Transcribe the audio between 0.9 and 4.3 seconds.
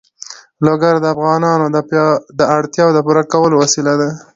د افغانانو د اړتیاوو د پوره کولو وسیله ده.